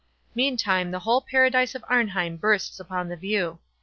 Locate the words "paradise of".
1.21-1.85